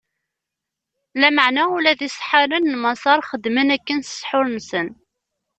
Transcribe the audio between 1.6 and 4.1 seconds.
ula d iseḥḥaren n Maṣer xedmen akken s